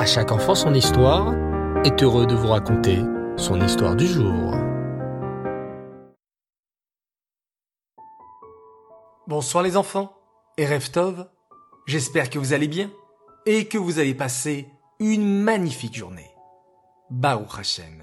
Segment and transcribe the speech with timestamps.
[0.00, 1.34] À chaque enfant son histoire
[1.84, 3.00] est heureux de vous raconter
[3.36, 4.54] son histoire du jour.
[9.26, 10.16] Bonsoir les enfants
[10.56, 11.28] et Reftov,
[11.84, 12.90] j'espère que vous allez bien
[13.44, 16.30] et que vous allez passer une magnifique journée.
[17.10, 18.02] Baruch Hashem.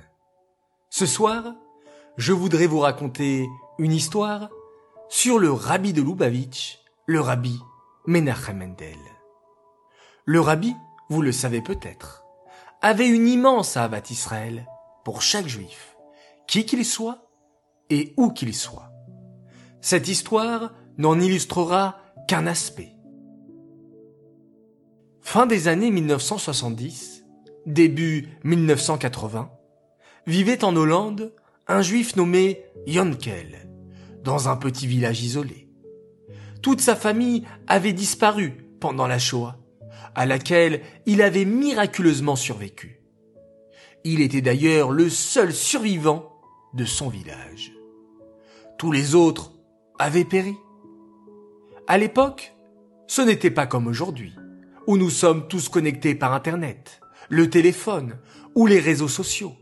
[0.92, 1.46] Ce soir,
[2.16, 3.48] je voudrais vous raconter
[3.80, 4.50] une histoire
[5.10, 6.78] sur le rabbi de Lubavitch,
[7.08, 7.60] le rabbi
[8.06, 9.00] Menachem Mendel.
[10.26, 10.76] Le rabbi,
[11.10, 12.26] vous le savez peut-être,
[12.82, 14.68] avait une immense avat Israël
[15.04, 15.96] pour chaque juif,
[16.48, 17.30] qui qu'il soit
[17.90, 18.92] et où qu'il soit.
[19.82, 22.94] Cette histoire n'en illustrera qu'un aspect.
[25.22, 27.26] Fin des années 1970,
[27.66, 29.52] début 1980,
[30.26, 31.34] vivait en Hollande
[31.68, 33.70] un juif nommé Yonkel,
[34.24, 35.70] dans un petit village isolé.
[36.62, 39.58] Toute sa famille avait disparu pendant la Shoah
[40.16, 43.02] à laquelle il avait miraculeusement survécu.
[44.04, 46.40] Il était d'ailleurs le seul survivant
[46.74, 47.74] de son village.
[48.78, 49.52] Tous les autres
[50.00, 50.56] avaient péri.
[51.88, 52.56] À l'époque,
[53.08, 54.34] ce n'était pas comme aujourd'hui,
[54.86, 58.18] où nous sommes tous connectés par Internet, le téléphone
[58.56, 59.56] ou les réseaux sociaux.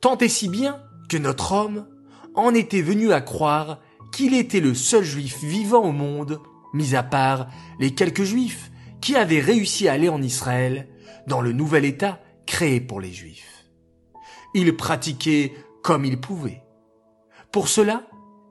[0.00, 1.86] Tant et si bien que notre homme
[2.34, 3.80] en était venu à croire
[4.12, 6.40] qu'il était le seul juif vivant au monde,
[6.72, 7.48] mis à part
[7.78, 10.88] les quelques juifs qui avait réussi à aller en Israël,
[11.26, 13.66] dans le nouvel État créé pour les Juifs.
[14.54, 15.52] Il pratiquait
[15.82, 16.62] comme il pouvait.
[17.52, 18.06] Pour cela,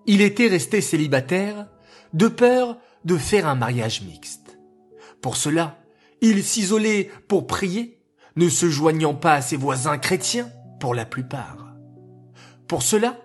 [0.05, 1.67] il était resté célibataire,
[2.13, 4.57] de peur de faire un mariage mixte.
[5.21, 5.79] Pour cela,
[6.21, 7.99] il s'isolait pour prier,
[8.35, 11.75] ne se joignant pas à ses voisins chrétiens pour la plupart.
[12.67, 13.17] Pour cela,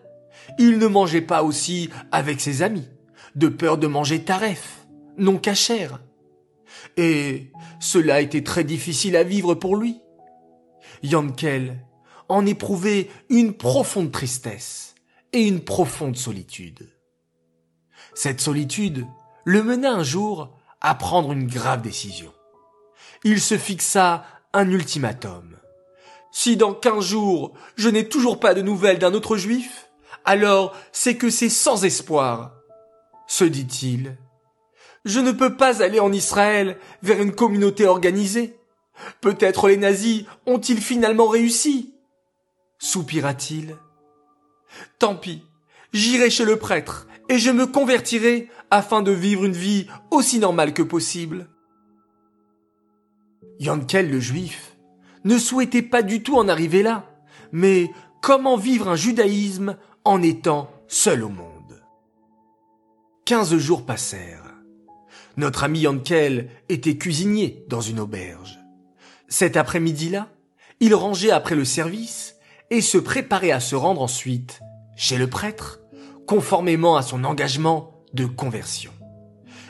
[0.58, 2.88] il ne mangeait pas aussi avec ses amis,
[3.34, 6.00] de peur de manger taref, non cachère,
[6.96, 10.00] et cela était très difficile à vivre pour lui.
[11.02, 11.84] Yankel
[12.28, 14.94] en éprouvait une profonde tristesse
[15.32, 16.88] et une profonde solitude.
[18.14, 19.06] Cette solitude
[19.44, 22.32] le mena un jour à prendre une grave décision.
[23.24, 25.56] Il se fixa un ultimatum.
[26.32, 29.90] Si dans quinze jours je n'ai toujours pas de nouvelles d'un autre juif,
[30.24, 32.54] alors c'est que c'est sans espoir,
[33.26, 34.16] se dit-il
[35.04, 38.56] je ne peux pas aller en Israël vers une communauté organisée.
[39.20, 41.94] Peut-être les nazis ont-ils finalement réussi
[42.80, 43.76] soupira-t-il.
[44.98, 45.44] Tant pis,
[45.92, 50.74] j'irai chez le prêtre et je me convertirai afin de vivre une vie aussi normale
[50.74, 51.48] que possible.
[53.60, 54.76] Yankel le juif
[55.24, 57.10] ne souhaitait pas du tout en arriver là,
[57.52, 57.90] mais
[58.22, 61.82] comment vivre un judaïsme en étant seul au monde?
[63.26, 64.49] Quinze jours passèrent.
[65.36, 68.58] Notre ami Yankel était cuisinier dans une auberge.
[69.28, 70.28] Cet après-midi-là,
[70.80, 72.36] il rangeait après le service
[72.70, 74.60] et se préparait à se rendre ensuite
[74.96, 75.80] chez le prêtre,
[76.26, 78.92] conformément à son engagement de conversion.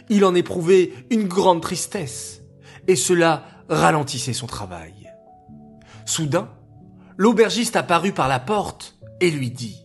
[0.09, 2.43] Il en éprouvait une grande tristesse,
[2.89, 5.13] et cela ralentissait son travail.
[6.05, 6.51] Soudain,
[7.17, 9.85] l'aubergiste apparut par la porte et lui dit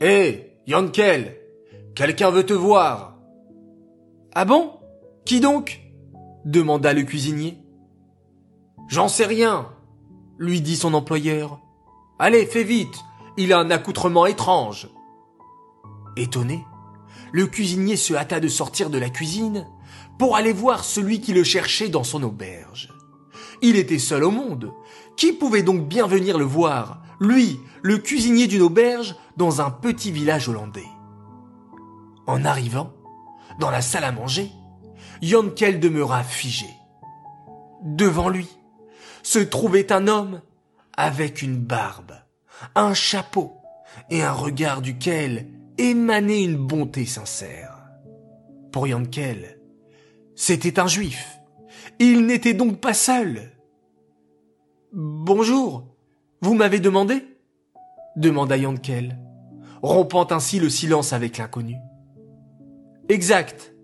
[0.00, 1.36] Hé, Yankel,
[1.94, 3.17] quelqu'un veut te voir.
[4.34, 4.72] Ah bon?
[5.24, 5.80] Qui donc?
[6.44, 7.58] demanda le cuisinier.
[8.88, 9.68] J'en sais rien,
[10.38, 11.60] lui dit son employeur.
[12.18, 13.04] Allez, fais vite,
[13.36, 14.88] il a un accoutrement étrange.
[16.16, 16.64] Étonné,
[17.32, 19.66] le cuisinier se hâta de sortir de la cuisine
[20.18, 22.92] pour aller voir celui qui le cherchait dans son auberge.
[23.62, 24.72] Il était seul au monde.
[25.16, 30.12] Qui pouvait donc bien venir le voir, lui, le cuisinier d'une auberge, dans un petit
[30.12, 30.88] village hollandais
[32.26, 32.92] En arrivant,
[33.58, 34.50] dans la salle à manger,
[35.22, 36.68] Yonkel demeura figé.
[37.82, 38.48] Devant lui
[39.22, 40.40] se trouvait un homme
[40.96, 42.12] avec une barbe,
[42.74, 43.56] un chapeau
[44.10, 47.78] et un regard duquel émanait une bonté sincère.
[48.72, 49.60] Pour Yonkel,
[50.34, 51.38] c'était un juif.
[51.98, 53.52] Il n'était donc pas seul.
[54.92, 55.86] Bonjour,
[56.40, 57.24] vous m'avez demandé?
[58.16, 59.16] demanda Yonkel,
[59.82, 61.76] rompant ainsi le silence avec l'inconnu.
[63.08, 63.74] Exact.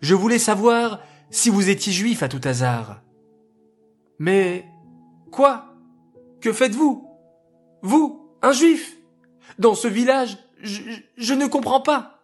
[0.00, 1.00] Je voulais savoir
[1.30, 3.02] si vous étiez juif à tout hasard.
[4.18, 4.66] Mais
[5.30, 5.74] quoi?
[6.40, 7.08] Que faites-vous?
[7.82, 8.96] Vous, un juif?
[9.58, 12.20] Dans ce village, je, ne comprends pas.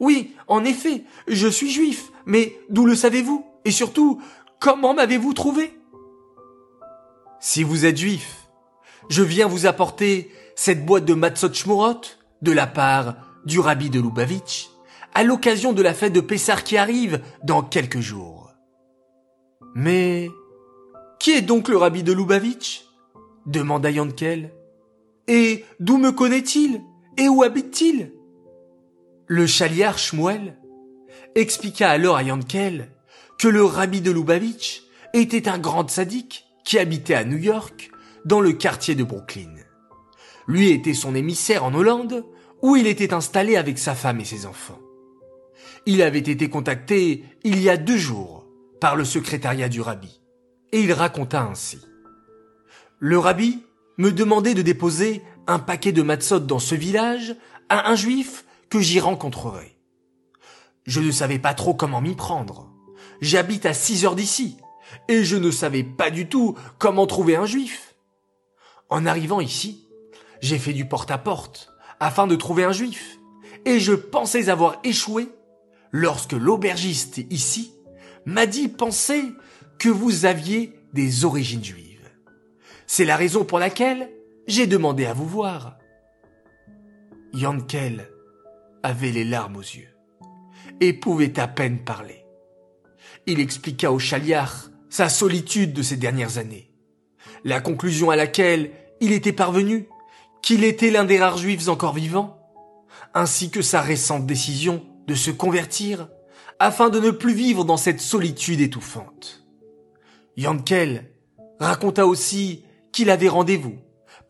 [0.00, 3.44] Oui, en effet, je suis juif, mais d'où le savez-vous?
[3.64, 4.20] Et surtout,
[4.60, 5.78] comment m'avez-vous trouvé?
[7.40, 8.48] Si vous êtes juif,
[9.08, 12.00] je viens vous apporter cette boîte de matzot shmurot
[12.42, 14.70] de la part du rabbi de Lubavitch
[15.14, 18.52] à l'occasion de la fête de Pessar qui arrive dans quelques jours.
[19.74, 20.28] Mais
[21.18, 22.84] Qui est donc le rabbi de Lubavitch?
[23.46, 24.52] demanda Yankel.
[25.26, 26.80] Et d'où me connaît-il?
[27.16, 28.12] Et où habite-t-il?
[29.26, 30.56] Le chaliar Shmuel
[31.34, 32.90] expliqua alors à Yankel
[33.38, 34.82] que le rabbi de Lubavitch
[35.14, 37.90] était un grand sadique qui habitait à New York,
[38.24, 39.54] dans le quartier de Brooklyn.
[40.46, 42.24] Lui était son émissaire en Hollande,
[42.62, 44.78] où il était installé avec sa femme et ses enfants.
[45.90, 48.44] Il avait été contacté il y a deux jours
[48.78, 50.20] par le secrétariat du rabbi,
[50.70, 51.78] et il raconta ainsi.
[52.98, 53.62] Le rabbi
[53.96, 57.36] me demandait de déposer un paquet de matzot dans ce village
[57.70, 59.78] à un juif que j'y rencontrerai.
[60.84, 62.70] Je ne savais pas trop comment m'y prendre.
[63.22, 64.58] J'habite à six heures d'ici,
[65.08, 67.94] et je ne savais pas du tout comment trouver un juif.
[68.90, 69.88] En arrivant ici,
[70.42, 73.18] j'ai fait du porte-à-porte afin de trouver un juif,
[73.64, 75.30] et je pensais avoir échoué
[75.92, 77.74] lorsque l'aubergiste ici
[78.26, 79.32] m'a dit penser
[79.78, 82.10] que vous aviez des origines juives.
[82.86, 84.10] C'est la raison pour laquelle
[84.46, 85.78] j'ai demandé à vous voir.
[87.32, 88.08] Yankel
[88.82, 89.94] avait les larmes aux yeux
[90.80, 92.24] et pouvait à peine parler.
[93.26, 96.72] Il expliqua au chaliard sa solitude de ces dernières années,
[97.44, 98.70] la conclusion à laquelle
[99.00, 99.86] il était parvenu
[100.42, 102.38] qu'il était l'un des rares juifs encore vivants,
[103.12, 106.08] ainsi que sa récente décision de se convertir
[106.58, 109.46] afin de ne plus vivre dans cette solitude étouffante.
[110.36, 111.10] Yankel
[111.58, 113.78] raconta aussi qu'il avait rendez-vous,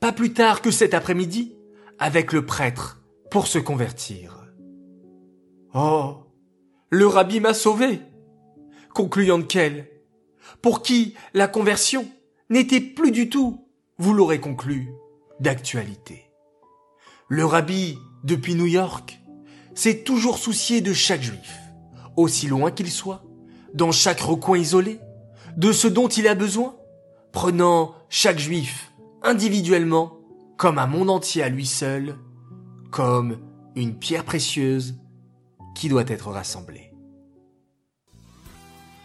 [0.01, 1.57] pas plus tard que cet après-midi,
[1.99, 4.47] avec le prêtre pour se convertir.
[5.75, 6.19] Oh,
[6.91, 8.01] le rabbi m'a sauvé,
[8.95, 9.89] conclut Yankel,
[10.63, 12.07] pour qui la conversion
[12.51, 14.89] n'était plus du tout, vous l'aurez conclu,
[15.41, 16.31] d'actualité.
[17.29, 19.21] Le rabbi, depuis New York,
[19.79, 21.61] s'est toujours soucié de chaque juif,
[22.17, 23.23] aussi loin qu'il soit,
[23.75, 24.99] dans chaque recoin isolé,
[25.57, 26.75] de ce dont il a besoin,
[27.31, 28.93] prenant chaque juif
[29.23, 30.19] individuellement
[30.57, 32.17] comme un monde entier à lui seul,
[32.91, 33.39] comme
[33.77, 34.97] une pierre précieuse
[35.77, 36.93] qui doit être rassemblée.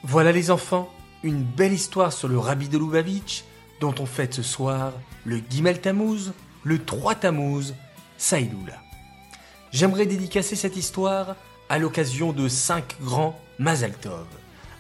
[0.04, 0.90] Voilà les enfants,
[1.22, 3.44] une belle histoire sur le rabbi de Lubavitch
[3.80, 4.92] dont on fête ce soir
[5.24, 6.32] le Gimel Tammuz,
[6.64, 7.76] le 3 Tammuz,
[8.18, 8.82] Saïloula.
[9.74, 11.36] J'aimerais dédicacer cette histoire
[11.68, 14.28] à l'occasion de cinq grands Mazal Tov.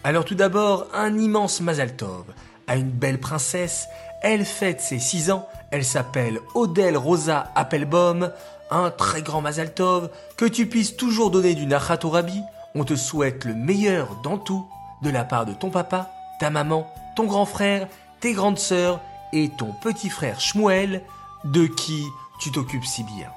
[0.04, 2.26] Alors tout d'abord, un immense Mazal Tov
[2.68, 3.88] à une belle princesse.
[4.22, 5.48] Elle fête ses 6 ans.
[5.72, 8.32] Elle s'appelle Odelle Rosa Appelbaum.
[8.70, 10.12] Un très grand Mazal Tov.
[10.38, 12.40] Que tu puisses toujours donner du Nachat au Rabbi.
[12.76, 14.68] On te souhaite le meilleur dans tout
[15.02, 17.88] de la part de ton papa, ta maman, ton grand frère,
[18.20, 19.02] tes grandes sœurs
[19.34, 21.02] et ton petit frère Shmuel,
[21.46, 22.06] de qui
[22.40, 23.30] tu t'occupes si bien.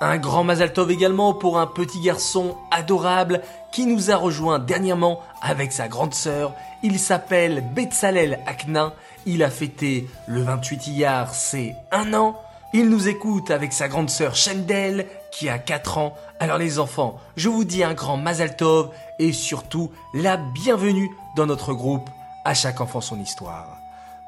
[0.00, 3.40] Un grand Mazaltov également pour un petit garçon adorable
[3.72, 6.52] qui nous a rejoint dernièrement avec sa grande sœur.
[6.82, 8.92] Il s'appelle Betsalel Akna.
[9.24, 12.36] Il a fêté le 28 Iyar, c'est un an.
[12.74, 16.14] Il nous écoute avec sa grande sœur Shendel qui a 4 ans.
[16.40, 21.72] Alors les enfants, je vous dis un grand Mazaltov et surtout la bienvenue dans notre
[21.72, 22.10] groupe
[22.44, 23.78] À chaque enfant son histoire.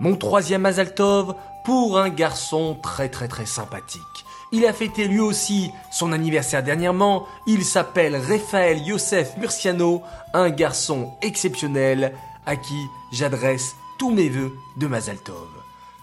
[0.01, 4.25] Mon troisième Mazaltov pour un garçon très très très sympathique.
[4.51, 7.27] Il a fêté lui aussi son anniversaire dernièrement.
[7.47, 10.03] Il s'appelle Raphaël Yosef Murciano,
[10.33, 12.15] un garçon exceptionnel
[12.47, 12.79] à qui
[13.13, 15.49] j'adresse tous mes vœux de Mazaltov.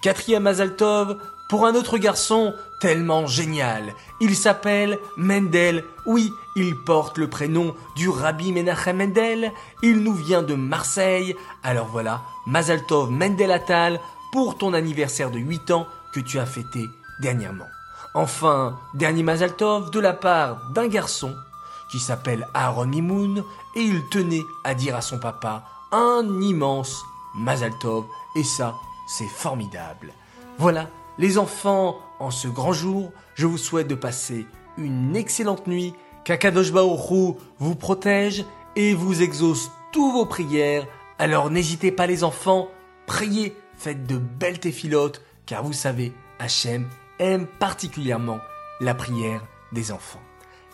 [0.01, 1.17] Quatrième Mazaltov
[1.49, 3.93] pour un autre garçon tellement génial.
[4.21, 5.83] Il s'appelle Mendel.
[6.05, 9.51] Oui, il porte le prénom du Rabbi Menachem Mendel.
[9.81, 11.35] Il nous vient de Marseille.
[11.63, 13.99] Alors voilà, Mazaltov Mendel Atal
[14.31, 16.85] pour ton anniversaire de 8 ans que tu as fêté
[17.21, 17.65] dernièrement.
[18.13, 21.35] Enfin, dernier Mazaltov de la part d'un garçon
[21.91, 23.43] qui s'appelle Aaron Mimoun
[23.75, 27.03] et il tenait à dire à son papa un immense
[27.35, 28.75] Mazaltov et ça,
[29.07, 30.13] c'est formidable.
[30.57, 34.47] Voilà, les enfants, en ce grand jour, je vous souhaite de passer
[34.77, 35.93] une excellente nuit,
[36.23, 38.45] qu'Akadosh Baoru vous protège
[38.75, 40.87] et vous exauce tous vos prières.
[41.19, 42.67] Alors n'hésitez pas les enfants,
[43.05, 46.87] priez, faites de belles téphilotes, car vous savez, Hachem
[47.19, 48.39] aime particulièrement
[48.79, 49.41] la prière
[49.71, 50.21] des enfants.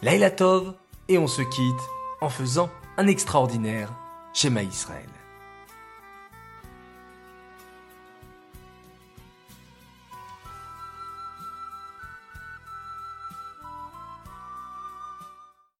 [0.01, 0.73] Laïla Tov,
[1.07, 1.89] et on se quitte
[2.21, 3.91] en faisant un extraordinaire
[4.33, 5.09] schéma Israël.